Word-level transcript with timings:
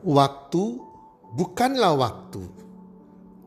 Waktu 0.00 0.80
bukanlah 1.36 1.92
waktu. 1.92 2.40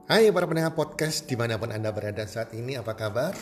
Hai 0.06 0.30
para 0.30 0.46
pendengar 0.46 0.78
podcast 0.78 1.26
di 1.26 1.34
mana 1.34 1.58
pun 1.58 1.74
Anda 1.74 1.90
berada 1.90 2.30
saat 2.30 2.54
ini, 2.54 2.78
apa 2.78 2.94
kabar? 2.94 3.34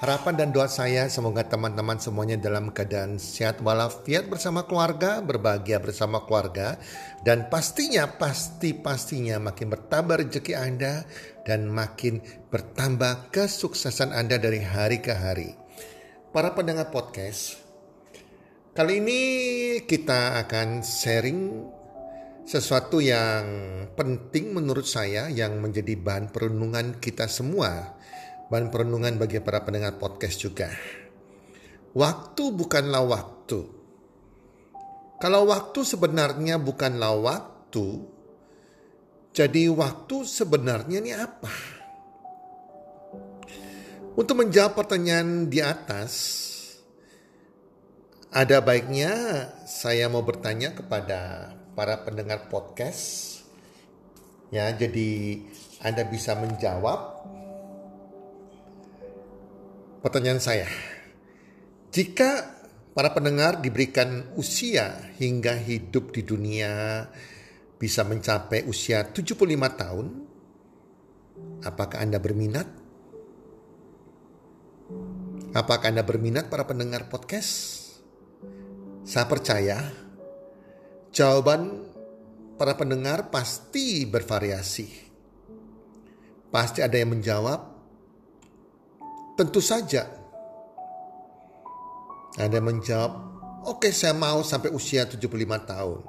Harapan 0.00 0.32
dan 0.32 0.48
doa 0.56 0.64
saya 0.64 1.12
semoga 1.12 1.44
teman-teman 1.44 2.00
semuanya 2.00 2.40
dalam 2.40 2.72
keadaan 2.72 3.20
sehat 3.20 3.60
walafiat 3.60 4.32
bersama 4.32 4.64
keluarga, 4.64 5.20
berbahagia 5.20 5.76
bersama 5.76 6.24
keluarga. 6.24 6.80
Dan 7.20 7.52
pastinya, 7.52 8.08
pasti-pastinya 8.16 9.36
makin 9.36 9.68
bertambah 9.68 10.16
rezeki 10.24 10.56
Anda 10.56 11.04
dan 11.44 11.68
makin 11.68 12.24
bertambah 12.48 13.28
kesuksesan 13.28 14.16
Anda 14.16 14.40
dari 14.40 14.64
hari 14.64 15.04
ke 15.04 15.12
hari. 15.12 15.52
Para 16.32 16.56
pendengar 16.56 16.88
podcast, 16.88 17.60
kali 18.72 19.04
ini 19.04 19.20
kita 19.84 20.40
akan 20.40 20.80
sharing 20.80 21.76
sesuatu 22.48 22.96
yang 23.04 23.44
penting 23.92 24.56
menurut 24.56 24.88
saya 24.88 25.28
yang 25.28 25.60
menjadi 25.60 26.00
bahan 26.00 26.32
perenungan 26.32 26.96
kita 26.96 27.28
semua. 27.28 27.92
Bahan 28.48 28.72
perenungan 28.72 29.20
bagi 29.20 29.36
para 29.44 29.60
pendengar 29.60 30.00
podcast 30.00 30.40
juga. 30.40 30.72
Waktu 31.92 32.48
bukanlah 32.56 33.04
waktu. 33.04 33.60
Kalau 35.20 35.44
waktu 35.52 35.84
sebenarnya 35.84 36.56
bukanlah 36.56 37.20
waktu, 37.20 38.08
jadi 39.36 39.68
waktu 39.68 40.24
sebenarnya 40.24 41.04
ini 41.04 41.12
apa? 41.12 41.52
Untuk 44.16 44.40
menjawab 44.40 44.72
pertanyaan 44.72 45.52
di 45.52 45.60
atas, 45.60 46.12
ada 48.32 48.64
baiknya 48.64 49.12
saya 49.68 50.08
mau 50.08 50.24
bertanya 50.24 50.72
kepada 50.72 51.52
para 51.78 52.02
pendengar 52.02 52.50
podcast. 52.50 53.38
Ya, 54.50 54.66
jadi 54.74 55.38
Anda 55.78 56.02
bisa 56.10 56.34
menjawab 56.34 57.22
pertanyaan 60.02 60.42
saya. 60.42 60.66
Jika 61.94 62.58
para 62.98 63.14
pendengar 63.14 63.62
diberikan 63.62 64.34
usia 64.34 65.14
hingga 65.22 65.54
hidup 65.54 66.10
di 66.10 66.26
dunia 66.26 67.06
bisa 67.78 68.02
mencapai 68.02 68.66
usia 68.66 69.06
75 69.14 69.38
tahun, 69.78 70.06
apakah 71.62 72.02
Anda 72.02 72.18
berminat? 72.18 72.66
Apakah 75.54 75.94
Anda 75.94 76.02
berminat 76.02 76.50
para 76.50 76.66
pendengar 76.66 77.06
podcast? 77.06 77.86
Saya 79.06 79.30
percaya 79.30 80.07
Jawaban 81.18 81.82
para 82.54 82.78
pendengar 82.78 83.26
pasti 83.34 84.06
bervariasi. 84.06 84.86
Pasti 86.46 86.78
ada 86.78 86.94
yang 86.94 87.10
menjawab, 87.18 87.58
tentu 89.34 89.58
saja. 89.58 90.06
Ada 92.38 92.62
yang 92.62 92.70
menjawab, 92.70 93.12
oke 93.66 93.82
okay, 93.82 93.90
saya 93.90 94.14
mau 94.14 94.46
sampai 94.46 94.70
usia 94.70 95.10
75 95.10 95.26
tahun. 95.66 96.00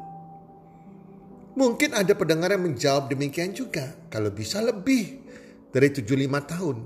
Mungkin 1.57 1.89
ada 1.97 2.13
pendengar 2.13 2.53
yang 2.53 2.69
menjawab 2.69 3.09
demikian 3.09 3.57
juga, 3.57 3.89
kalau 4.13 4.29
bisa 4.29 4.61
lebih 4.61 5.25
dari 5.73 5.89
75 5.89 6.05
tahun. 6.53 6.77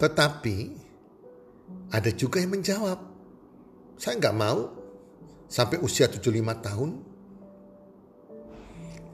Tetapi 0.00 0.56
ada 1.92 2.10
juga 2.16 2.40
yang 2.40 2.56
menjawab, 2.56 2.98
saya 4.00 4.16
nggak 4.16 4.36
mau 4.40 4.75
sampai 5.46 5.78
usia 5.82 6.10
75 6.10 6.66
tahun. 6.66 6.90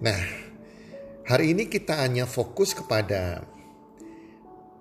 Nah, 0.03 0.23
hari 1.29 1.55
ini 1.55 1.71
kita 1.71 2.03
hanya 2.03 2.27
fokus 2.27 2.75
kepada 2.75 3.47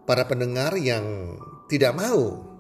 para 0.08 0.26
pendengar 0.26 0.74
yang 0.80 1.38
tidak 1.70 1.94
mau 1.94 2.52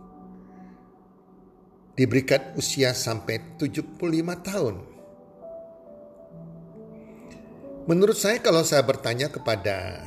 diberikan 1.97 2.56
usia 2.56 2.96
sampai 2.96 3.57
75 3.59 3.97
tahun. 4.46 4.75
Menurut 7.90 8.16
saya 8.16 8.38
kalau 8.40 8.62
saya 8.62 8.85
bertanya 8.85 9.34
kepada 9.34 10.06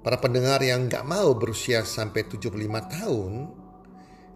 para 0.00 0.16
pendengar 0.22 0.62
yang 0.64 0.86
nggak 0.86 1.02
mau 1.04 1.34
berusia 1.36 1.82
sampai 1.84 2.24
75 2.24 2.56
tahun, 2.94 3.32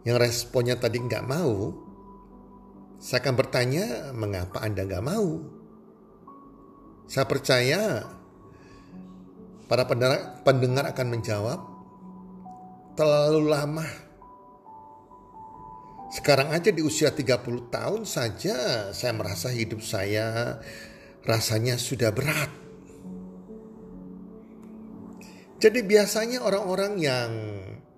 yang 0.04 0.16
responnya 0.18 0.76
tadi 0.76 0.98
nggak 0.98 1.24
mau, 1.24 1.83
saya 3.04 3.20
akan 3.20 3.36
bertanya, 3.36 4.16
mengapa 4.16 4.64
Anda 4.64 4.88
nggak 4.88 5.04
mau? 5.04 5.44
Saya 7.04 7.28
percaya 7.28 8.00
para 9.68 9.84
pendengar, 10.40 10.88
akan 10.88 11.08
menjawab, 11.12 11.60
terlalu 12.96 13.44
lama. 13.44 13.84
Sekarang 16.16 16.48
aja 16.56 16.72
di 16.72 16.80
usia 16.80 17.12
30 17.12 17.68
tahun 17.68 18.08
saja 18.08 18.88
saya 18.96 19.12
merasa 19.12 19.52
hidup 19.52 19.84
saya 19.84 20.56
rasanya 21.28 21.76
sudah 21.76 22.08
berat. 22.08 22.48
Jadi 25.60 25.80
biasanya 25.84 26.40
orang-orang 26.40 26.92
yang 26.96 27.30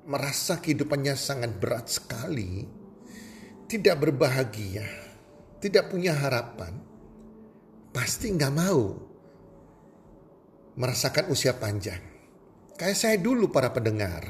merasa 0.03 0.59
kehidupannya 0.59 1.15
sangat 1.15 1.63
berat 1.63 1.87
sekali, 1.95 2.67
tidak 3.67 3.99
berbahagia, 3.99 4.87
tidak 5.59 5.91
punya 5.91 6.15
harapan, 6.15 6.79
pasti 7.91 8.31
nggak 8.31 8.55
mau 8.55 8.95
merasakan 10.79 11.27
usia 11.35 11.59
panjang. 11.59 11.99
Kayak 12.79 12.99
saya 12.99 13.17
dulu 13.19 13.51
para 13.51 13.75
pendengar. 13.75 14.23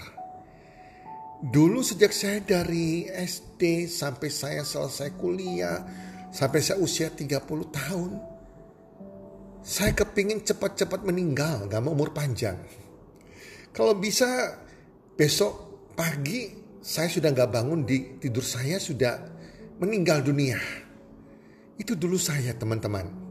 Dulu 1.37 1.85
sejak 1.85 2.17
saya 2.17 2.41
dari 2.41 3.05
SD 3.05 3.93
sampai 3.93 4.29
saya 4.33 4.63
selesai 4.65 5.13
kuliah, 5.21 5.85
sampai 6.33 6.61
saya 6.65 6.81
usia 6.81 7.13
30 7.13 7.45
tahun. 7.69 8.11
Saya 9.67 9.93
kepingin 9.93 10.47
cepat-cepat 10.47 11.05
meninggal, 11.05 11.67
gak 11.69 11.83
mau 11.83 11.93
umur 11.93 12.15
panjang. 12.15 12.57
Kalau 13.75 13.99
bisa 13.99 14.57
besok 15.19 15.67
pagi 15.99 16.66
saya 16.87 17.11
sudah 17.11 17.35
nggak 17.35 17.51
bangun 17.51 17.83
di 17.83 18.15
tidur 18.23 18.47
saya 18.47 18.79
sudah 18.79 19.19
meninggal 19.83 20.23
dunia. 20.23 20.55
Itu 21.75 21.99
dulu 21.99 22.15
saya 22.15 22.55
teman-teman. 22.55 23.27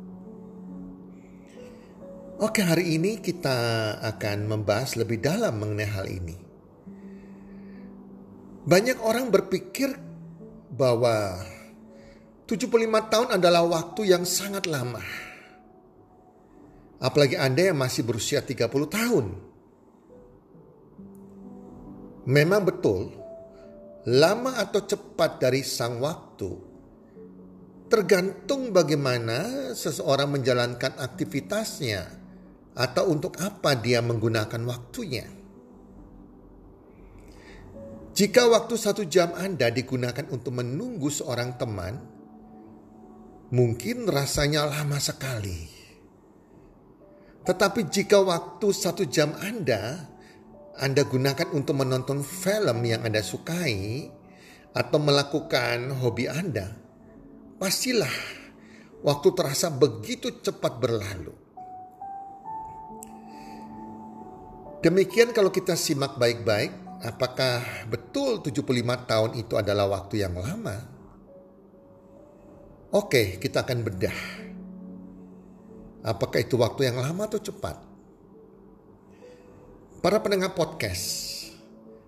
Oke 2.44 2.60
hari 2.60 3.00
ini 3.00 3.24
kita 3.24 3.56
akan 4.04 4.52
membahas 4.52 5.00
lebih 5.00 5.24
dalam 5.24 5.56
mengenai 5.56 5.88
hal 5.88 6.04
ini. 6.12 6.36
Banyak 8.68 9.00
orang 9.00 9.32
berpikir 9.32 9.96
bahwa 10.76 11.40
75 12.52 12.76
tahun 13.08 13.40
adalah 13.40 13.64
waktu 13.64 14.12
yang 14.12 14.28
sangat 14.28 14.68
lama. 14.68 15.00
Apalagi 17.00 17.40
Anda 17.40 17.72
yang 17.72 17.80
masih 17.80 18.04
berusia 18.04 18.44
30 18.44 18.68
tahun. 18.68 19.26
Memang 22.28 22.68
betul 22.68 23.25
lama 24.06 24.62
atau 24.62 24.86
cepat 24.86 25.42
dari 25.42 25.66
sang 25.66 25.98
waktu 25.98 26.76
tergantung 27.86 28.74
bagaimana 28.74 29.72
seseorang 29.78 30.38
menjalankan 30.38 30.98
aktivitasnya 30.98 32.04
atau 32.76 33.08
untuk 33.08 33.38
apa 33.40 33.78
dia 33.78 34.04
menggunakan 34.04 34.62
waktunya. 34.68 35.26
Jika 38.16 38.48
waktu 38.48 38.76
satu 38.80 39.04
jam 39.08 39.36
Anda 39.36 39.68
digunakan 39.72 40.24
untuk 40.32 40.56
menunggu 40.56 41.12
seorang 41.12 41.60
teman, 41.60 42.00
mungkin 43.52 44.08
rasanya 44.08 44.68
lama 44.68 45.00
sekali. 45.00 45.68
Tetapi 47.44 47.92
jika 47.92 48.24
waktu 48.24 48.68
satu 48.72 49.04
jam 49.06 49.36
Anda 49.40 50.15
anda 50.76 51.08
gunakan 51.08 51.56
untuk 51.56 51.80
menonton 51.80 52.20
film 52.20 52.84
yang 52.84 53.08
Anda 53.08 53.24
sukai 53.24 54.12
atau 54.76 55.00
melakukan 55.00 56.04
hobi 56.04 56.28
Anda, 56.28 56.68
pastilah 57.56 58.12
waktu 59.00 59.28
terasa 59.32 59.72
begitu 59.72 60.44
cepat 60.44 60.76
berlalu. 60.76 61.32
Demikian 64.84 65.32
kalau 65.32 65.48
kita 65.48 65.80
simak 65.80 66.20
baik-baik, 66.20 66.76
apakah 67.08 67.88
betul 67.88 68.44
75 68.44 68.68
tahun 69.08 69.32
itu 69.40 69.56
adalah 69.56 69.88
waktu 69.88 70.28
yang 70.28 70.36
lama? 70.36 70.76
Oke, 72.92 73.40
kita 73.40 73.64
akan 73.64 73.80
bedah. 73.80 74.20
Apakah 76.04 76.44
itu 76.44 76.60
waktu 76.60 76.92
yang 76.92 77.00
lama 77.00 77.32
atau 77.32 77.40
cepat? 77.40 77.95
Para 80.06 80.22
pendengar 80.22 80.54
podcast, 80.54 81.50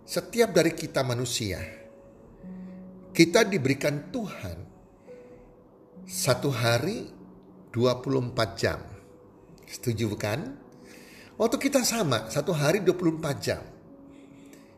setiap 0.06 0.54
dari 0.54 0.70
kita 0.78 1.02
manusia, 1.02 1.58
kita 3.10 3.42
diberikan 3.42 4.14
Tuhan 4.14 4.58
satu 6.06 6.54
hari 6.54 7.10
24 7.74 8.54
jam. 8.54 8.78
Setuju 9.66 10.14
bukan? 10.14 10.46
Waktu 11.42 11.58
kita 11.58 11.82
sama, 11.82 12.30
satu 12.30 12.54
hari 12.54 12.86
24 12.86 13.34
jam. 13.42 13.66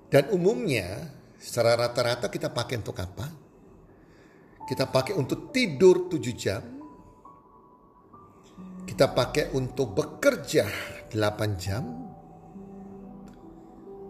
Dan 0.07 0.31
umumnya 0.31 1.11
secara 1.35 1.75
rata-rata 1.75 2.31
kita 2.31 2.47
pakai 2.55 2.79
untuk 2.79 3.03
apa? 3.03 3.27
Kita 4.63 4.87
pakai 4.87 5.19
untuk 5.19 5.51
tidur 5.51 6.07
7 6.07 6.39
jam. 6.39 6.63
Kita 8.87 9.11
pakai 9.11 9.51
untuk 9.51 9.91
bekerja 9.91 10.71
8 11.11 11.59
jam. 11.59 12.08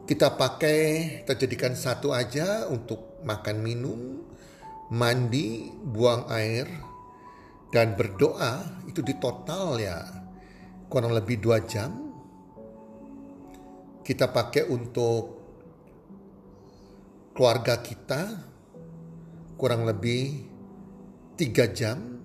Kita 0.09 0.33
pakai, 0.33 1.21
kita 1.21 1.37
jadikan 1.37 1.77
satu 1.77 2.09
aja 2.09 2.65
untuk 2.65 3.21
makan 3.21 3.61
minum, 3.61 4.25
mandi, 4.89 5.69
buang 5.69 6.25
air, 6.33 6.65
dan 7.69 7.93
berdoa 7.93 8.81
itu 8.89 9.05
di 9.05 9.13
total 9.21 9.77
ya 9.77 10.01
kurang 10.89 11.13
lebih 11.13 11.37
dua 11.37 11.61
jam. 11.61 11.93
Kita 14.01 14.33
pakai 14.33 14.65
untuk 14.65 15.37
keluarga 17.37 17.77
kita 17.77 18.49
kurang 19.61 19.85
lebih 19.85 20.41
tiga 21.37 21.69
jam. 21.69 22.17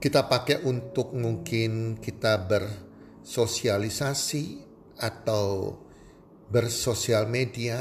Kita 0.00 0.24
pakai 0.24 0.64
untuk 0.64 1.12
mungkin 1.12 2.00
kita 2.00 2.40
bersosialisasi 2.48 4.63
atau 5.00 5.74
bersosial 6.50 7.26
media 7.26 7.80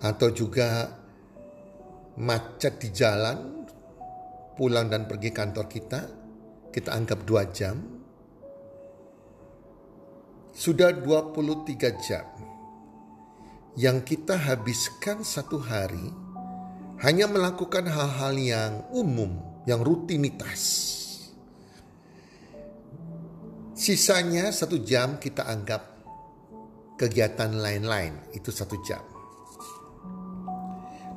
atau 0.00 0.28
juga 0.30 0.92
macet 2.16 2.80
di 2.80 2.88
jalan 2.92 3.66
pulang 4.56 4.88
dan 4.88 5.04
pergi 5.04 5.30
kantor 5.32 5.66
kita 5.68 6.00
kita 6.72 6.90
anggap 6.92 7.20
dua 7.28 7.48
jam 7.52 7.76
sudah 10.56 10.88
23 10.88 12.00
jam 12.00 12.24
yang 13.76 14.00
kita 14.00 14.40
habiskan 14.40 15.20
satu 15.20 15.60
hari 15.60 16.08
hanya 17.04 17.28
melakukan 17.28 17.84
hal-hal 17.84 18.32
yang 18.40 18.72
umum, 18.88 19.36
yang 19.68 19.84
rutinitas. 19.84 20.96
Sisanya 23.76 24.48
satu 24.56 24.80
jam 24.80 25.20
kita 25.20 25.44
anggap 25.44 25.84
kegiatan 26.96 27.60
lain-lain, 27.60 28.32
itu 28.32 28.48
satu 28.48 28.80
jam. 28.80 29.04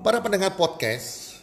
Para 0.04 0.20
pendengar 0.20 0.60
podcast, 0.60 1.40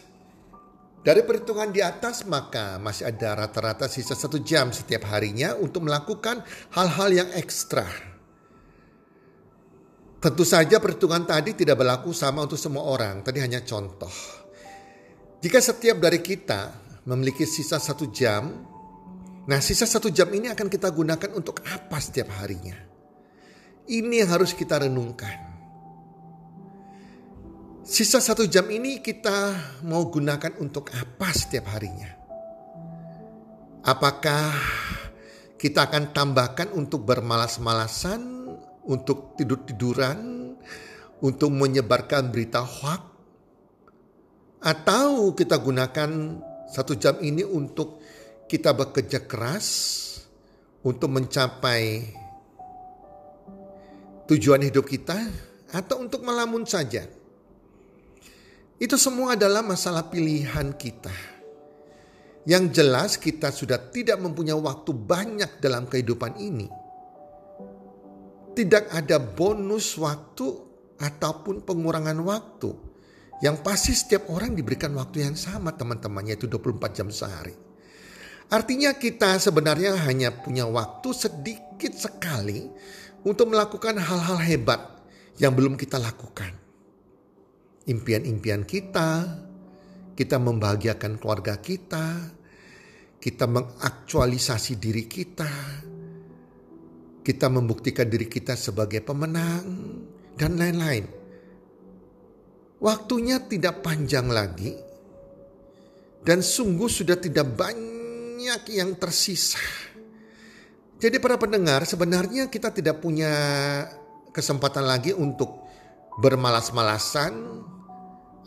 dari 1.01 1.25
perhitungan 1.25 1.73
di 1.73 1.81
atas 1.81 2.21
maka 2.29 2.77
masih 2.77 3.09
ada 3.09 3.33
rata-rata 3.33 3.89
sisa 3.89 4.13
satu 4.13 4.45
jam 4.45 4.69
setiap 4.69 5.09
harinya 5.09 5.57
untuk 5.57 5.89
melakukan 5.89 6.45
hal-hal 6.77 7.09
yang 7.09 7.29
ekstra. 7.33 7.89
Tentu 10.21 10.45
saja 10.45 10.77
perhitungan 10.77 11.25
tadi 11.25 11.57
tidak 11.57 11.81
berlaku 11.81 12.13
sama 12.13 12.45
untuk 12.45 12.61
semua 12.61 12.85
orang, 12.85 13.25
tadi 13.25 13.41
hanya 13.41 13.65
contoh. 13.65 14.13
Jika 15.41 15.57
setiap 15.65 15.97
dari 15.97 16.21
kita 16.21 16.77
memiliki 17.09 17.49
sisa 17.49 17.81
satu 17.81 18.13
jam, 18.13 18.76
nah 19.47 19.63
sisa 19.63 19.87
satu 19.87 20.11
jam 20.11 20.27
ini 20.35 20.51
akan 20.51 20.67
kita 20.67 20.91
gunakan 20.91 21.31
untuk 21.33 21.63
apa 21.63 21.97
setiap 22.03 22.35
harinya? 22.37 22.75
Ini 23.87 24.27
yang 24.27 24.35
harus 24.35 24.51
kita 24.51 24.83
renungkan. 24.83 25.47
Sisa 27.87 28.19
satu 28.19 28.43
jam 28.43 28.67
ini 28.67 28.99
kita 28.99 29.55
mau 29.87 30.03
gunakan 30.11 30.59
untuk 30.59 30.91
apa 30.91 31.31
setiap 31.31 31.71
harinya? 31.71 32.11
Apakah 33.87 34.51
kita 35.55 35.87
akan 35.87 36.11
tambahkan 36.11 36.75
untuk 36.75 37.07
bermalas-malasan, 37.07 38.51
untuk 38.83 39.39
tidur-tiduran, 39.39 40.51
untuk 41.23 41.47
menyebarkan 41.55 42.27
berita 42.27 42.59
hoax? 42.59 43.03
Atau 44.59 45.31
kita 45.31 45.55
gunakan 45.55 46.11
satu 46.67 46.99
jam 46.99 47.15
ini 47.23 47.47
untuk 47.47 48.03
kita 48.47 48.71
bekerja 48.71 49.27
keras 49.27 49.67
untuk 50.87 51.11
mencapai 51.11 52.15
tujuan 54.31 54.63
hidup 54.63 54.87
kita 54.87 55.19
atau 55.75 55.99
untuk 55.99 56.23
melamun 56.23 56.63
saja? 56.63 57.03
Itu 58.79 58.95
semua 58.95 59.35
adalah 59.35 59.59
masalah 59.65 60.07
pilihan 60.07 60.71
kita. 60.79 61.11
Yang 62.47 62.79
jelas 62.79 63.11
kita 63.19 63.51
sudah 63.51 63.91
tidak 63.91 64.23
mempunyai 64.23 64.55
waktu 64.55 64.95
banyak 64.95 65.59
dalam 65.59 65.83
kehidupan 65.91 66.39
ini. 66.39 66.71
Tidak 68.55 68.87
ada 68.87 69.19
bonus 69.19 69.99
waktu 69.99 70.47
ataupun 70.95 71.67
pengurangan 71.67 72.15
waktu. 72.23 72.71
Yang 73.43 73.57
pasti 73.61 73.91
setiap 73.93 74.31
orang 74.31 74.55
diberikan 74.55 74.95
waktu 74.95 75.27
yang 75.27 75.35
sama 75.35 75.75
teman-teman 75.75 76.31
yaitu 76.31 76.47
24 76.47 76.95
jam 76.95 77.11
sehari. 77.11 77.66
Artinya 78.47 78.95
kita 78.95 79.35
sebenarnya 79.43 79.99
hanya 80.07 80.31
punya 80.31 80.63
waktu 80.63 81.11
sedikit 81.11 81.91
sekali 81.91 82.63
untuk 83.27 83.51
melakukan 83.51 83.99
hal-hal 83.99 84.39
hebat 84.39 84.79
yang 85.35 85.51
belum 85.51 85.75
kita 85.75 85.99
lakukan 85.99 86.67
impian-impian 87.87 88.67
kita, 88.67 89.39
kita 90.13 90.37
membahagiakan 90.37 91.15
keluarga 91.17 91.55
kita, 91.57 92.35
kita 93.17 93.47
mengaktualisasi 93.47 94.75
diri 94.75 95.07
kita, 95.07 95.51
kita 97.23 97.47
membuktikan 97.47 98.11
diri 98.11 98.27
kita 98.27 98.59
sebagai 98.59 98.99
pemenang, 99.01 99.65
dan 100.35 100.59
lain-lain. 100.59 101.07
Waktunya 102.77 103.41
tidak 103.47 103.81
panjang 103.81 104.27
lagi, 104.29 104.75
dan 106.27 106.43
sungguh 106.43 106.91
sudah 106.91 107.17
tidak 107.17 107.55
banyak 107.55 107.96
yang 108.69 108.93
tersisa. 108.97 109.59
Jadi, 110.97 111.17
para 111.21 111.37
pendengar, 111.37 111.85
sebenarnya 111.85 112.49
kita 112.49 112.73
tidak 112.73 113.01
punya 113.01 113.33
kesempatan 114.33 114.85
lagi 114.85 115.13
untuk 115.13 115.65
bermalas-malasan, 116.17 117.33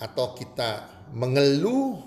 atau 0.01 0.33
kita 0.33 0.89
mengeluh, 1.13 2.01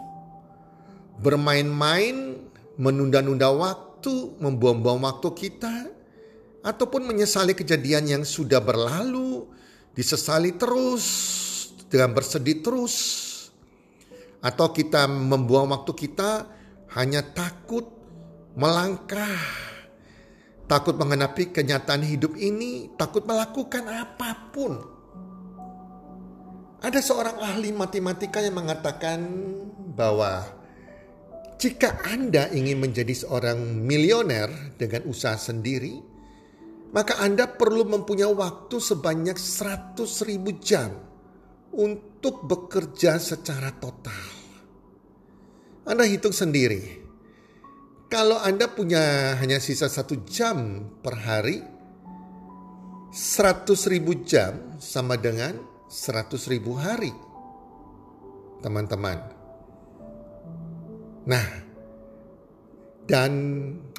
bermain-main, 1.22 2.42
menunda-nunda 2.76 3.54
waktu, 3.54 4.34
membuang-buang 4.42 5.06
waktu 5.06 5.30
kita, 5.32 5.94
ataupun 6.66 7.06
menyesali 7.06 7.54
kejadian 7.54 8.10
yang 8.10 8.24
sudah 8.26 8.60
berlalu, 8.60 9.46
disesali 9.94 10.58
terus, 10.58 11.06
dengan 11.88 12.18
bersedih 12.18 12.66
terus, 12.66 12.96
atau 14.42 14.74
kita 14.74 15.06
membuang 15.06 15.72
waktu 15.72 15.94
kita 15.94 16.50
hanya 16.94 17.22
takut 17.34 17.90
melangkah, 18.54 19.42
takut 20.70 20.94
mengenapi 20.98 21.50
kenyataan 21.50 22.06
hidup 22.06 22.38
ini, 22.38 22.94
takut 22.98 23.26
melakukan 23.26 23.86
apa 23.90 24.54
pun 24.54 24.94
ada 26.84 27.00
seorang 27.00 27.40
ahli 27.40 27.72
matematika 27.72 28.44
yang 28.44 28.60
mengatakan 28.60 29.24
bahwa 29.96 30.44
jika 31.56 32.04
Anda 32.04 32.52
ingin 32.52 32.76
menjadi 32.76 33.24
seorang 33.24 33.56
milioner 33.88 34.76
dengan 34.76 35.08
usaha 35.08 35.40
sendiri, 35.40 35.96
maka 36.92 37.24
Anda 37.24 37.48
perlu 37.48 37.88
mempunyai 37.88 38.36
waktu 38.36 38.84
sebanyak 38.84 39.40
100 39.40 40.28
ribu 40.28 40.60
jam 40.60 40.92
untuk 41.72 42.44
bekerja 42.52 43.16
secara 43.16 43.72
total. 43.80 44.43
Anda 45.84 46.08
hitung 46.08 46.32
sendiri. 46.32 47.04
Kalau 48.08 48.40
Anda 48.40 48.72
punya 48.72 49.36
hanya 49.42 49.60
sisa 49.60 49.92
satu 49.92 50.24
jam 50.24 50.88
per 51.04 51.20
hari, 51.20 51.60
100 53.12 53.68
ribu 53.92 54.24
jam 54.24 54.80
sama 54.80 55.20
dengan 55.20 55.60
100 55.92 56.34
ribu 56.48 56.80
hari. 56.80 57.12
Teman-teman. 58.64 59.20
Nah, 61.28 61.48
dan 63.04 63.32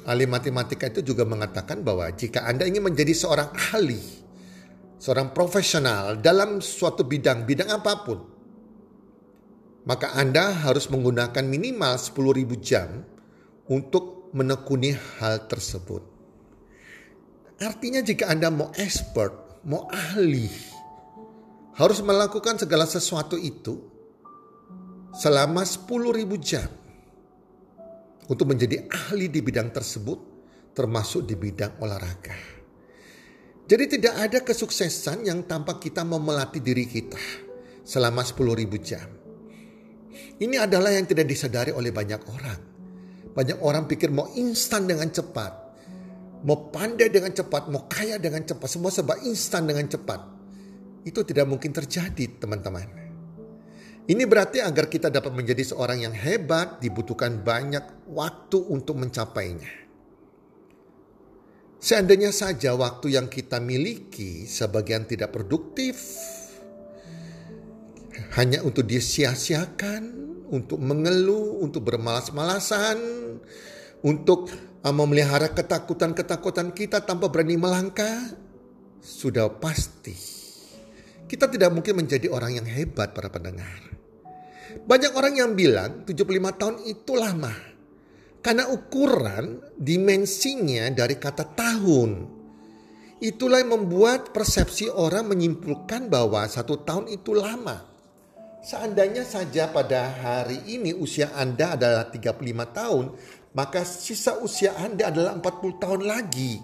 ahli 0.09 0.25
matematika 0.25 0.89
itu 0.89 1.13
juga 1.13 1.21
mengatakan 1.21 1.85
bahwa 1.85 2.09
jika 2.09 2.49
Anda 2.49 2.65
ingin 2.65 2.81
menjadi 2.81 3.13
seorang 3.13 3.53
ahli, 3.53 4.01
seorang 4.97 5.37
profesional 5.37 6.17
dalam 6.17 6.65
suatu 6.65 7.05
bidang, 7.05 7.45
bidang 7.45 7.69
apa 7.69 7.93
pun, 8.01 8.34
maka 9.85 10.17
Anda 10.17 10.51
harus 10.51 10.89
menggunakan 10.89 11.45
minimal 11.45 11.93
10 12.01 12.37
ribu 12.41 12.57
jam 12.57 13.05
untuk 13.69 14.33
menekuni 14.33 14.97
hal 15.21 15.45
tersebut. 15.45 16.01
Artinya 17.61 18.03
jika 18.03 18.27
Anda 18.27 18.51
mau 18.51 18.73
expert, 18.75 19.63
mau 19.63 19.87
ahli, 19.87 20.51
harus 21.79 22.03
melakukan 22.03 22.59
segala 22.59 22.83
sesuatu 22.83 23.39
itu 23.39 23.79
selama 25.15 25.63
10.000 25.63 25.87
jam 26.43 26.67
untuk 28.27 28.51
menjadi 28.51 28.83
ahli 28.91 29.31
di 29.31 29.39
bidang 29.39 29.71
tersebut 29.71 30.19
termasuk 30.75 31.23
di 31.23 31.39
bidang 31.39 31.79
olahraga. 31.79 32.35
Jadi 33.65 33.97
tidak 33.97 34.13
ada 34.19 34.39
kesuksesan 34.43 35.25
yang 35.25 35.47
tanpa 35.47 35.79
kita 35.79 36.03
memelatih 36.03 36.59
diri 36.59 36.85
kita 36.85 37.17
selama 37.81 38.21
10.000 38.21 38.83
jam. 38.83 39.14
Ini 40.39 40.55
adalah 40.61 40.91
yang 40.91 41.07
tidak 41.07 41.27
disadari 41.27 41.71
oleh 41.71 41.91
banyak 41.91 42.21
orang. 42.31 42.59
Banyak 43.35 43.59
orang 43.59 43.83
pikir 43.89 44.11
mau 44.11 44.31
instan 44.35 44.87
dengan 44.87 45.11
cepat. 45.11 45.51
Mau 46.45 46.69
pandai 46.69 47.09
dengan 47.09 47.33
cepat, 47.33 47.67
mau 47.73 47.89
kaya 47.89 48.15
dengan 48.21 48.45
cepat. 48.45 48.67
Semua 48.69 48.93
serba 48.93 49.19
instan 49.25 49.65
dengan 49.67 49.89
cepat. 49.89 50.21
Itu 51.03 51.25
tidak 51.27 51.49
mungkin 51.49 51.73
terjadi 51.73 52.39
teman-teman. 52.39 53.05
Ini 54.05 54.23
berarti 54.29 54.61
agar 54.61 54.85
kita 54.85 55.09
dapat 55.09 55.33
menjadi 55.33 55.65
seorang 55.65 56.05
yang 56.05 56.13
hebat 56.13 56.77
dibutuhkan 56.77 57.41
banyak 57.41 58.05
waktu 58.13 58.61
untuk 58.69 59.01
mencapainya. 59.01 59.85
Seandainya 61.81 62.29
saja 62.29 62.73
waktu 62.77 63.17
yang 63.17 63.29
kita 63.29 63.57
miliki 63.61 64.45
sebagian 64.45 65.09
tidak 65.09 65.33
produktif, 65.33 65.97
hanya 68.33 68.65
untuk 68.65 68.89
disia-siakan, 68.89 70.03
untuk 70.49 70.81
mengeluh, 70.81 71.61
untuk 71.61 71.85
bermalas-malasan, 71.85 72.97
untuk 74.01 74.49
uh, 74.81 74.89
memelihara 74.89 75.53
ketakutan-ketakutan 75.53 76.73
kita 76.73 77.05
tanpa 77.05 77.29
berani 77.29 77.61
melangkah, 77.61 78.33
sudah 79.05 79.53
pasti 79.61 80.45
kita 81.25 81.49
tidak 81.49 81.73
mungkin 81.73 82.05
menjadi 82.05 82.29
orang 82.29 82.61
yang 82.61 82.67
hebat 82.69 83.17
para 83.17 83.33
pendengar. 83.33 83.81
Banyak 84.85 85.17
orang 85.17 85.33
yang 85.33 85.51
bilang 85.57 86.05
75 86.05 86.21
tahun 86.61 86.75
itu 86.85 87.13
lama. 87.17 87.53
Karena 88.45 88.69
ukuran 88.69 89.57
dimensinya 89.73 90.85
dari 90.93 91.17
kata 91.17 91.57
tahun. 91.57 92.11
Itulah 93.17 93.57
yang 93.57 93.73
membuat 93.73 94.37
persepsi 94.37 94.85
orang 94.85 95.33
menyimpulkan 95.33 96.13
bahwa 96.13 96.45
satu 96.45 96.85
tahun 96.85 97.09
itu 97.09 97.33
lama. 97.33 97.94
Seandainya 98.65 99.21
saja 99.21 99.69
pada 99.69 100.09
hari 100.09 100.57
ini 100.65 100.89
usia 100.97 101.29
Anda 101.37 101.77
adalah 101.77 102.09
35 102.09 102.33
tahun, 102.73 103.05
maka 103.53 103.85
sisa 103.85 104.41
usia 104.41 104.73
Anda 104.81 105.13
adalah 105.13 105.37
40 105.37 105.77
tahun 105.77 106.01
lagi. 106.01 106.57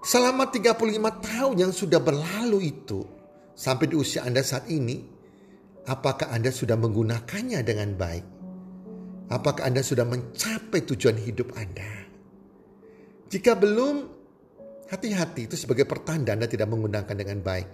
Selama 0.00 0.48
35 0.48 1.20
tahun 1.20 1.54
yang 1.60 1.68
sudah 1.68 2.00
berlalu 2.00 2.72
itu, 2.72 3.04
sampai 3.52 3.92
di 3.92 3.96
usia 4.00 4.24
Anda 4.24 4.40
saat 4.40 4.72
ini, 4.72 5.04
apakah 5.84 6.32
Anda 6.32 6.48
sudah 6.48 6.80
menggunakannya 6.80 7.60
dengan 7.60 7.92
baik? 7.92 8.26
Apakah 9.28 9.68
Anda 9.68 9.84
sudah 9.84 10.08
mencapai 10.08 10.80
tujuan 10.96 11.20
hidup 11.20 11.52
Anda? 11.60 12.08
Jika 13.28 13.52
belum, 13.52 14.08
hati-hati 14.88 15.44
itu 15.44 15.60
sebagai 15.60 15.84
pertanda 15.84 16.32
Anda 16.32 16.48
tidak 16.48 16.72
menggunakan 16.72 17.12
dengan 17.12 17.44
baik. 17.44 17.68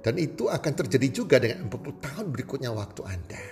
Dan 0.00 0.16
itu 0.16 0.48
akan 0.48 0.72
terjadi 0.72 1.08
juga 1.12 1.36
dengan 1.36 1.68
40 1.68 2.04
tahun 2.04 2.26
berikutnya 2.32 2.70
waktu 2.72 3.02
Anda. 3.04 3.42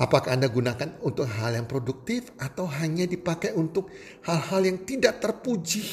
Apakah 0.00 0.34
Anda 0.34 0.48
gunakan 0.48 0.98
untuk 1.04 1.28
hal 1.28 1.60
yang 1.60 1.68
produktif 1.68 2.32
atau 2.40 2.66
hanya 2.66 3.04
dipakai 3.04 3.54
untuk 3.54 3.92
hal-hal 4.26 4.66
yang 4.66 4.82
tidak 4.82 5.20
terpuji? 5.20 5.84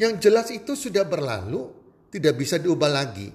Yang 0.00 0.12
jelas 0.24 0.48
itu 0.48 0.72
sudah 0.72 1.04
berlalu, 1.04 1.68
tidak 2.08 2.40
bisa 2.40 2.56
diubah 2.56 2.88
lagi. 2.88 3.28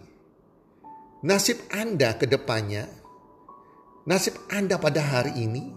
Nasib 1.23 1.69
Anda 1.71 2.17
ke 2.17 2.25
depannya 2.25 3.05
nasib 4.05 4.37
Anda 4.53 4.77
pada 4.77 5.01
hari 5.01 5.33
ini 5.33 5.73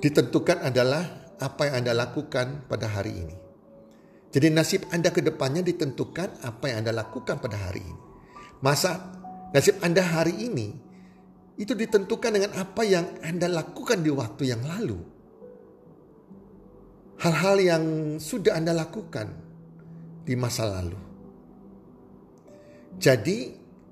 ditentukan 0.00 0.64
adalah 0.64 1.21
apa 1.42 1.68
yang 1.68 1.82
Anda 1.82 1.92
lakukan 2.06 2.70
pada 2.70 2.86
hari 2.86 3.12
ini. 3.18 3.36
Jadi 4.32 4.48
nasib 4.48 4.88
Anda 4.88 5.12
ke 5.12 5.20
depannya 5.20 5.60
ditentukan 5.60 6.40
apa 6.40 6.72
yang 6.72 6.86
Anda 6.86 7.04
lakukan 7.04 7.36
pada 7.42 7.68
hari 7.68 7.84
ini. 7.84 8.02
Masa 8.64 9.12
nasib 9.52 9.76
Anda 9.82 10.00
hari 10.00 10.48
ini 10.48 10.72
itu 11.60 11.76
ditentukan 11.76 12.30
dengan 12.32 12.52
apa 12.56 12.80
yang 12.86 13.20
Anda 13.20 13.50
lakukan 13.50 14.00
di 14.00 14.08
waktu 14.08 14.42
yang 14.48 14.62
lalu. 14.64 14.96
Hal-hal 17.20 17.56
yang 17.60 17.84
sudah 18.18 18.56
Anda 18.56 18.72
lakukan 18.72 19.28
di 20.24 20.34
masa 20.34 20.64
lalu. 20.66 20.98
Jadi 22.96 23.38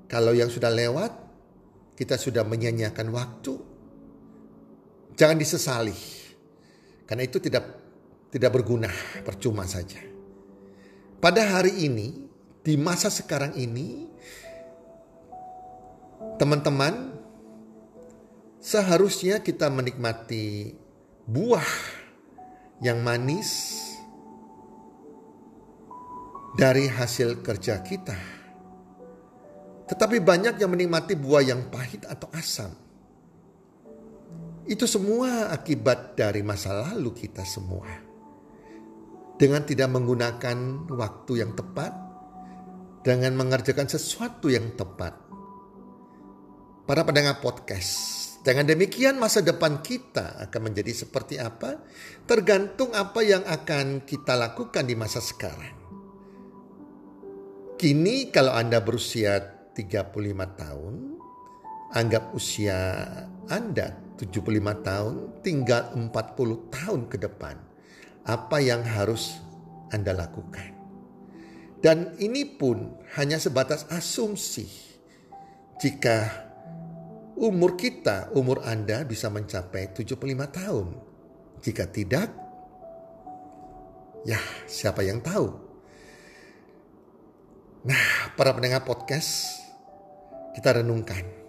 kalau 0.09 0.35
yang 0.35 0.51
sudah 0.51 0.73
lewat, 0.73 1.13
kita 1.95 2.17
sudah 2.17 2.43
menyanyiakan 2.49 3.09
waktu. 3.13 3.55
Jangan 5.15 5.37
disesali. 5.37 5.95
Karena 7.11 7.27
itu 7.27 7.43
tidak 7.43 7.67
tidak 8.31 8.55
berguna, 8.55 8.87
percuma 9.27 9.67
saja. 9.67 9.99
Pada 11.19 11.43
hari 11.43 11.91
ini, 11.91 12.31
di 12.63 12.79
masa 12.79 13.11
sekarang 13.11 13.59
ini, 13.59 14.07
teman-teman, 16.39 17.19
seharusnya 18.63 19.43
kita 19.43 19.67
menikmati 19.75 20.71
buah 21.27 21.67
yang 22.79 23.03
manis 23.03 23.83
dari 26.55 26.87
hasil 26.87 27.43
kerja 27.43 27.83
kita. 27.83 28.17
Tetapi 29.91 30.23
banyak 30.23 30.63
yang 30.63 30.71
menikmati 30.71 31.19
buah 31.19 31.43
yang 31.43 31.67
pahit 31.75 32.07
atau 32.07 32.31
asam. 32.31 32.71
Itu 34.71 34.87
semua 34.87 35.51
akibat 35.51 36.15
dari 36.15 36.47
masa 36.47 36.71
lalu 36.71 37.11
kita 37.11 37.43
semua. 37.43 37.91
Dengan 39.35 39.67
tidak 39.67 39.91
menggunakan 39.91 40.87
waktu 40.95 41.43
yang 41.43 41.59
tepat, 41.59 41.91
dengan 43.03 43.35
mengerjakan 43.35 43.91
sesuatu 43.91 44.47
yang 44.47 44.71
tepat. 44.79 45.27
Para 46.87 47.03
pendengar 47.03 47.43
podcast, 47.43 47.99
dengan 48.47 48.71
demikian 48.71 49.19
masa 49.19 49.43
depan 49.43 49.83
kita 49.83 50.39
akan 50.47 50.71
menjadi 50.71 51.03
seperti 51.03 51.43
apa? 51.43 51.83
Tergantung 52.23 52.95
apa 52.95 53.27
yang 53.27 53.43
akan 53.43 54.07
kita 54.07 54.39
lakukan 54.39 54.87
di 54.87 54.95
masa 54.95 55.19
sekarang. 55.19 55.75
Kini 57.75 58.31
kalau 58.31 58.55
Anda 58.55 58.79
berusia 58.79 59.35
35 59.75 60.15
tahun, 60.55 60.95
anggap 61.91 62.31
usia 62.39 62.79
Anda 63.51 64.10
75 64.21 64.85
tahun, 64.85 65.15
tinggal 65.41 65.97
40 65.97 66.13
tahun 66.69 67.01
ke 67.09 67.17
depan. 67.17 67.57
Apa 68.29 68.61
yang 68.61 68.85
harus 68.85 69.41
Anda 69.89 70.13
lakukan? 70.13 70.77
Dan 71.81 72.13
ini 72.21 72.45
pun 72.45 73.01
hanya 73.17 73.41
sebatas 73.41 73.89
asumsi. 73.89 74.69
Jika 75.81 76.29
umur 77.41 77.81
kita, 77.81 78.29
umur 78.37 78.61
Anda 78.69 79.01
bisa 79.09 79.33
mencapai 79.33 79.97
75 79.97 80.21
tahun. 80.53 80.87
Jika 81.65 81.89
tidak, 81.89 82.29
ya 84.29 84.37
siapa 84.69 85.01
yang 85.01 85.25
tahu? 85.25 85.49
Nah, 87.89 88.37
para 88.37 88.53
pendengar 88.53 88.85
podcast, 88.85 89.57
kita 90.53 90.85
renungkan. 90.85 91.40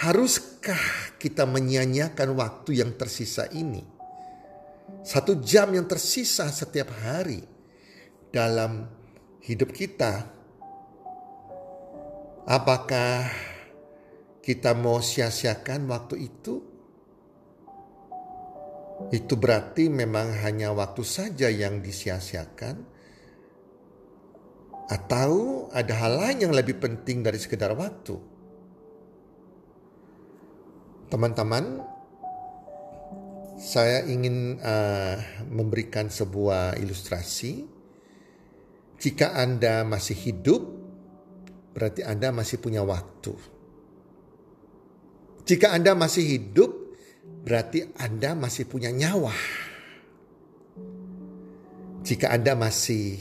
Haruskah 0.00 1.12
kita 1.20 1.44
menyanyiakan 1.44 2.32
waktu 2.32 2.80
yang 2.80 2.96
tersisa 2.96 3.52
ini? 3.52 3.84
Satu 5.04 5.44
jam 5.44 5.76
yang 5.76 5.84
tersisa 5.84 6.48
setiap 6.48 6.88
hari 7.04 7.44
dalam 8.32 8.88
hidup 9.44 9.76
kita. 9.76 10.24
Apakah 12.48 13.28
kita 14.40 14.72
mau 14.72 15.04
sia-siakan 15.04 15.84
waktu 15.92 16.32
itu? 16.32 16.54
Itu 19.12 19.36
berarti 19.36 19.92
memang 19.92 20.32
hanya 20.48 20.72
waktu 20.72 21.04
saja 21.04 21.52
yang 21.52 21.84
disia-siakan 21.84 22.76
atau 24.88 25.68
ada 25.76 25.92
hal 25.92 26.12
lain 26.24 26.48
yang 26.48 26.52
lebih 26.56 26.80
penting 26.80 27.20
dari 27.20 27.36
sekedar 27.36 27.76
waktu? 27.76 28.29
Teman-teman, 31.10 31.82
saya 33.58 34.06
ingin 34.06 34.62
uh, 34.62 35.18
memberikan 35.50 36.06
sebuah 36.06 36.78
ilustrasi. 36.78 37.66
Jika 38.94 39.34
Anda 39.34 39.82
masih 39.82 40.14
hidup, 40.14 40.62
berarti 41.74 42.06
Anda 42.06 42.30
masih 42.30 42.62
punya 42.62 42.86
waktu. 42.86 43.34
Jika 45.50 45.74
Anda 45.74 45.98
masih 45.98 46.22
hidup, 46.22 46.94
berarti 47.42 47.90
Anda 47.98 48.38
masih 48.38 48.70
punya 48.70 48.94
nyawa. 48.94 49.34
Jika 52.06 52.30
Anda 52.30 52.54
masih 52.54 53.18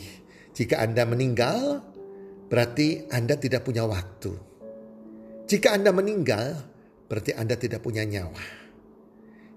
Jika 0.53 0.84
Anda 0.84 1.08
meninggal, 1.08 1.81
berarti 2.51 3.08
Anda 3.10 3.39
tidak 3.39 3.63
punya 3.63 3.88
waktu. 3.88 4.36
Jika 5.48 5.72
Anda 5.72 5.96
meninggal, 5.96 6.67
berarti 7.10 7.34
Anda 7.34 7.58
tidak 7.58 7.82
punya 7.82 8.06
nyawa. 8.06 8.70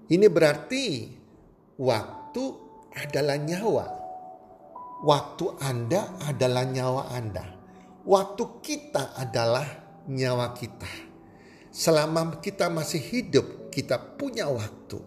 Ini 0.09 0.27
berarti 0.27 0.85
waktu 1.77 2.43
adalah 2.97 3.37
nyawa. 3.37 3.85
Waktu 5.03 5.45
Anda 5.61 6.17
adalah 6.25 6.65
nyawa 6.65 7.13
Anda. 7.13 7.45
Waktu 8.03 8.43
kita 8.59 9.15
adalah 9.15 9.63
nyawa 10.09 10.51
kita. 10.57 11.13
Selama 11.73 12.41
kita 12.43 12.67
masih 12.67 12.99
hidup, 12.99 13.71
kita 13.71 13.97
punya 14.19 14.45
waktu. 14.51 14.99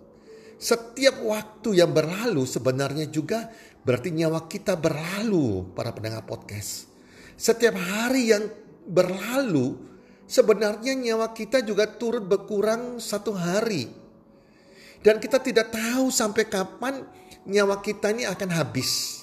Setiap 0.56 1.20
waktu 1.20 1.84
yang 1.84 1.92
berlalu 1.92 2.48
sebenarnya 2.48 3.06
juga 3.12 3.52
berarti 3.84 4.08
nyawa 4.10 4.48
kita 4.48 4.74
berlalu, 4.74 5.70
para 5.76 5.92
pendengar 5.92 6.24
podcast. 6.24 6.88
Setiap 7.36 7.76
hari 7.76 8.32
yang 8.32 8.48
berlalu, 8.88 9.76
sebenarnya 10.26 10.92
nyawa 10.92 11.30
kita 11.32 11.62
juga 11.62 11.86
turut 11.86 12.26
berkurang 12.26 12.98
satu 12.98 13.32
hari. 13.32 13.88
Dan 15.00 15.22
kita 15.22 15.38
tidak 15.38 15.70
tahu 15.70 16.10
sampai 16.10 16.50
kapan 16.50 17.06
nyawa 17.46 17.78
kita 17.78 18.10
ini 18.10 18.26
akan 18.26 18.50
habis. 18.50 19.22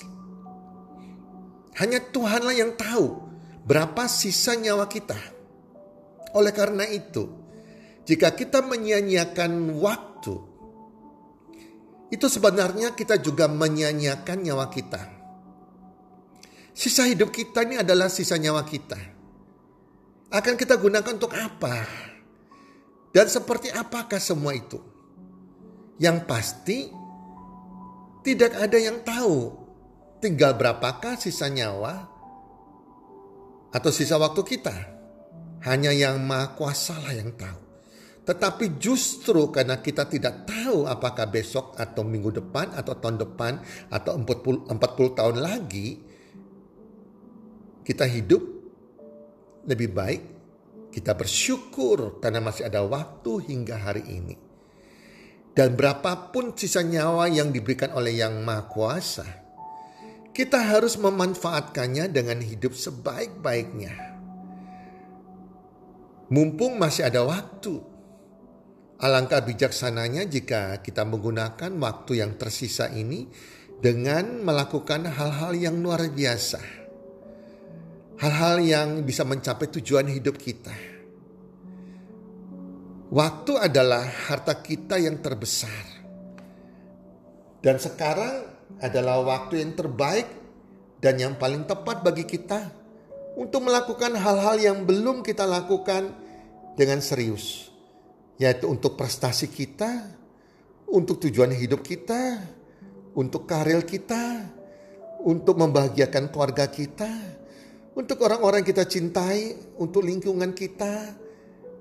Hanya 1.75 1.99
Tuhanlah 1.99 2.55
yang 2.55 2.73
tahu 2.79 3.19
berapa 3.67 4.07
sisa 4.07 4.55
nyawa 4.55 4.87
kita. 4.87 5.17
Oleh 6.33 6.55
karena 6.55 6.87
itu, 6.87 7.29
jika 8.07 8.31
kita 8.33 8.63
menyia-nyiakan 8.63 9.75
waktu, 9.77 10.35
itu 12.13 12.25
sebenarnya 12.29 12.93
kita 12.93 13.17
juga 13.17 13.49
menyia-nyiakan 13.49 14.37
nyawa 14.39 14.69
kita. 14.69 15.01
Sisa 16.73 17.05
hidup 17.05 17.29
kita 17.29 17.65
ini 17.65 17.81
adalah 17.81 18.09
sisa 18.09 18.37
nyawa 18.37 18.65
kita. 18.65 19.12
Akan 20.33 20.57
kita 20.57 20.81
gunakan 20.81 21.13
untuk 21.13 21.29
apa? 21.37 21.85
Dan 23.13 23.29
seperti 23.29 23.69
apakah 23.69 24.17
semua 24.17 24.57
itu? 24.57 24.81
Yang 26.01 26.17
pasti 26.25 26.79
tidak 28.25 28.57
ada 28.57 28.77
yang 28.81 29.05
tahu 29.05 29.53
tinggal 30.17 30.57
berapakah 30.57 31.21
sisa 31.21 31.53
nyawa 31.53 32.09
atau 33.69 33.91
sisa 33.93 34.17
waktu 34.17 34.41
kita. 34.41 34.73
Hanya 35.69 35.93
yang 35.93 36.17
maha 36.25 36.57
kuasa 36.57 36.97
lah 36.97 37.13
yang 37.13 37.29
tahu. 37.37 37.61
Tetapi 38.25 38.81
justru 38.81 39.53
karena 39.53 39.77
kita 39.85 40.09
tidak 40.09 40.49
tahu 40.49 40.89
apakah 40.89 41.29
besok 41.29 41.77
atau 41.77 42.01
minggu 42.01 42.33
depan 42.33 42.73
atau 42.73 42.97
tahun 42.97 43.21
depan 43.21 43.61
atau 43.93 44.17
40, 44.17 44.73
40 44.73 45.19
tahun 45.19 45.37
lagi 45.43 46.01
kita 47.83 48.07
hidup 48.07 48.62
lebih 49.67 49.89
baik. 49.91 50.21
Kita 50.93 51.17
bersyukur 51.17 52.21
karena 52.21 52.37
masih 52.37 52.69
ada 52.69 52.85
waktu 52.85 53.49
hingga 53.49 53.81
hari 53.81 54.05
ini. 54.05 54.35
Dan 55.53 55.77
berapapun 55.77 56.53
sisa 56.57 56.81
nyawa 56.81 57.29
yang 57.29 57.53
diberikan 57.53 57.93
oleh 57.93 58.17
Yang 58.17 58.41
Maha 58.41 58.63
Kuasa, 58.69 59.27
kita 60.33 60.57
harus 60.57 60.97
memanfaatkannya 60.97 62.09
dengan 62.09 62.41
hidup 62.41 62.73
sebaik-baiknya. 62.73 63.93
Mumpung 66.33 66.81
masih 66.81 67.05
ada 67.05 67.21
waktu, 67.21 67.93
Alangkah 69.03 69.43
bijaksananya 69.43 70.23
jika 70.31 70.79
kita 70.79 71.03
menggunakan 71.03 71.75
waktu 71.75 72.23
yang 72.23 72.39
tersisa 72.39 72.87
ini 72.87 73.27
dengan 73.83 74.39
melakukan 74.47 75.03
hal-hal 75.11 75.51
yang 75.59 75.83
luar 75.83 76.07
biasa. 76.07 76.82
Hal-hal 78.23 78.63
yang 78.63 78.89
bisa 79.03 79.27
mencapai 79.27 79.67
tujuan 79.67 80.07
hidup 80.07 80.39
kita. 80.39 80.71
Waktu 83.11 83.53
adalah 83.59 84.07
harta 84.07 84.63
kita 84.63 84.95
yang 84.95 85.19
terbesar. 85.19 86.07
Dan 87.59 87.83
sekarang 87.83 88.47
adalah 88.79 89.19
waktu 89.27 89.59
yang 89.59 89.75
terbaik 89.75 90.23
dan 91.03 91.19
yang 91.19 91.35
paling 91.35 91.67
tepat 91.67 91.99
bagi 91.99 92.23
kita 92.23 92.71
untuk 93.35 93.67
melakukan 93.67 94.15
hal-hal 94.15 94.55
yang 94.55 94.87
belum 94.87 95.19
kita 95.19 95.43
lakukan 95.43 96.15
dengan 96.79 97.03
serius 97.03 97.75
yaitu 98.39 98.71
untuk 98.71 98.95
prestasi 98.95 99.51
kita, 99.51 100.15
untuk 100.87 101.19
tujuan 101.27 101.51
hidup 101.51 101.83
kita, 101.83 102.39
untuk 103.19 103.45
karir 103.45 103.83
kita, 103.83 104.47
untuk 105.23 105.59
membahagiakan 105.59 106.33
keluarga 106.33 106.71
kita, 106.71 107.32
untuk 107.93 108.25
orang-orang 108.25 108.65
kita 108.65 108.85
cintai, 108.89 109.53
untuk 109.77 110.05
lingkungan 110.05 110.53
kita, 110.53 111.13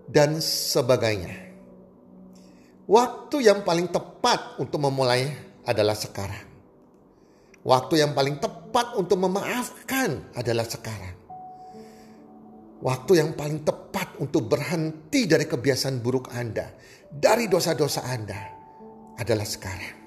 dan 0.09 0.40
sebagainya. 0.40 1.53
Waktu 2.85 3.48
yang 3.48 3.64
paling 3.64 3.88
tepat 3.88 4.61
untuk 4.61 4.83
memulai 4.83 5.33
adalah 5.64 5.96
sekarang. 5.96 6.51
Waktu 7.62 8.03
yang 8.03 8.12
paling 8.12 8.42
tepat 8.42 8.98
untuk 8.98 9.22
memaafkan 9.22 10.35
adalah 10.35 10.66
sekarang. 10.66 11.14
Waktu 12.83 13.12
yang 13.22 13.38
paling 13.38 13.62
tepat 13.62 14.18
untuk 14.18 14.51
berhenti 14.51 15.31
dari 15.31 15.46
kebiasaan 15.46 16.03
buruk 16.03 16.35
Anda, 16.35 16.75
dari 17.07 17.46
dosa-dosa 17.46 18.03
Anda 18.03 18.40
adalah 19.14 19.46
sekarang. 19.46 20.03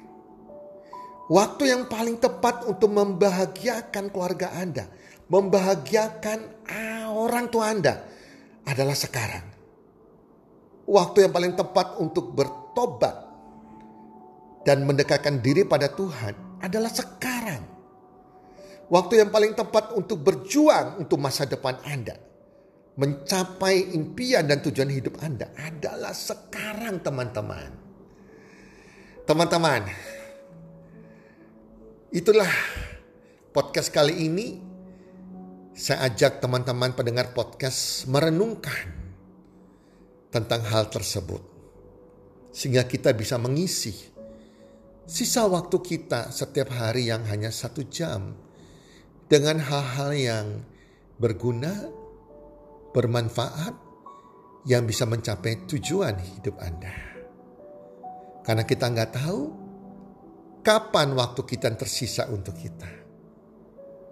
Waktu 1.31 1.63
yang 1.71 1.87
paling 1.87 2.19
tepat 2.19 2.67
untuk 2.67 2.91
membahagiakan 2.91 4.11
keluarga 4.11 4.51
Anda, 4.59 4.91
membahagiakan 5.31 6.69
orang 7.15 7.45
tua 7.49 7.71
Anda 7.71 7.93
adalah 8.65 8.97
sekarang. 8.97 9.45
Waktu 10.85 11.25
yang 11.25 11.33
paling 11.33 11.53
tepat 11.57 11.97
untuk 11.97 12.35
bertobat 12.37 13.15
dan 14.65 14.85
mendekatkan 14.85 15.41
diri 15.41 15.65
pada 15.65 15.89
Tuhan 15.89 16.61
adalah 16.61 16.93
sekarang. 16.93 17.63
Waktu 18.85 19.25
yang 19.25 19.33
paling 19.33 19.57
tepat 19.57 19.97
untuk 19.97 20.21
berjuang 20.21 21.01
untuk 21.01 21.17
masa 21.17 21.49
depan 21.49 21.81
Anda 21.89 22.21
mencapai 22.95 23.97
impian 23.97 24.45
dan 24.45 24.61
tujuan 24.61 24.93
hidup 24.93 25.17
Anda 25.25 25.49
adalah 25.57 26.13
sekarang 26.13 27.01
teman-teman. 27.01 27.71
Teman-teman, 29.25 29.89
itulah 32.13 32.49
podcast 33.49 33.89
kali 33.89 34.29
ini. 34.29 34.64
Saya 35.75 36.07
ajak 36.07 36.39
teman-teman 36.39 36.95
pendengar 36.95 37.35
podcast 37.35 38.07
merenungkan 38.07 38.95
tentang 40.31 40.63
hal 40.71 40.87
tersebut. 40.87 41.43
Sehingga 42.55 42.87
kita 42.87 43.11
bisa 43.11 43.35
mengisi 43.35 43.91
sisa 45.03 45.43
waktu 45.51 45.75
kita 45.83 46.31
setiap 46.31 46.71
hari 46.71 47.11
yang 47.11 47.27
hanya 47.27 47.51
satu 47.51 47.83
jam 47.91 48.39
dengan 49.27 49.59
hal-hal 49.59 50.15
yang 50.15 50.47
berguna 51.19 51.91
bermanfaat 52.95 53.75
yang 54.71 54.87
bisa 54.87 55.03
mencapai 55.03 55.67
tujuan 55.67 56.15
hidup 56.23 56.55
Anda. 56.55 56.95
Karena 58.47 58.63
kita 58.63 58.95
nggak 58.95 59.11
tahu 59.11 59.41
kapan 60.63 61.11
waktu 61.19 61.41
kita 61.43 61.67
tersisa 61.75 62.31
untuk 62.31 62.55
kita. 62.55 63.04